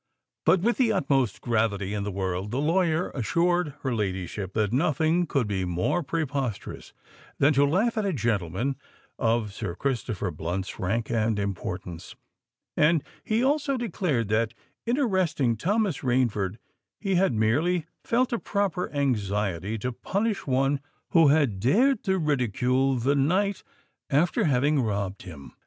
[0.47, 5.27] But with the utmost gravity in the world, the lawyer assured her ladyship that nothing
[5.27, 6.91] could be more preposterous
[7.37, 8.77] than to laugh at a gentleman
[9.19, 12.15] of Sir Christopher Blunt's rank and importance;
[12.75, 14.55] and he also declared that
[14.87, 16.57] in arresting Thomas Rainford,
[16.99, 20.79] he had merely felt a proper anxiety to punish one
[21.11, 23.61] who had dared to ridicule the knight,
[24.09, 25.53] after having robbed him.